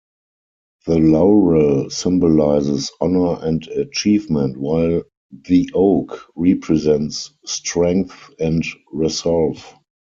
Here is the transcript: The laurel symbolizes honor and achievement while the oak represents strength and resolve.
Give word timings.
The 0.87 0.97
laurel 0.97 1.91
symbolizes 1.91 2.91
honor 3.01 3.35
and 3.45 3.61
achievement 3.67 4.57
while 4.57 5.03
the 5.47 5.69
oak 5.75 6.23
represents 6.35 7.29
strength 7.45 8.15
and 8.39 8.63
resolve. 8.91 9.63